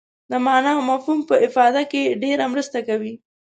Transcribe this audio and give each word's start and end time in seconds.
د 0.31 0.33
معنا 0.45 0.71
او 0.77 0.81
مفهوم 0.91 1.19
په 1.29 1.35
افاده 1.47 1.81
کې 1.91 2.17
ډېره 2.23 2.45
مرسته 2.53 2.77
کوي. 2.87 3.13